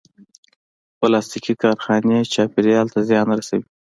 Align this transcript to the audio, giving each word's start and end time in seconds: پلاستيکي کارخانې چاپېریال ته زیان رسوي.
پلاستيکي 0.99 1.53
کارخانې 1.63 2.17
چاپېریال 2.33 2.87
ته 2.93 2.99
زیان 3.09 3.27
رسوي. 3.39 3.65